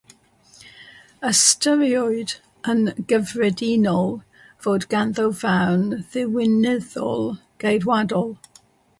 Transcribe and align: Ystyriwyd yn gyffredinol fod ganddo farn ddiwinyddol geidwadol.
Ystyriwyd 1.31 2.31
yn 2.73 2.79
gyffredinol 3.11 4.09
fod 4.67 4.87
ganddo 4.93 5.27
farn 5.41 5.83
ddiwinyddol 6.15 7.29
geidwadol. 7.65 8.33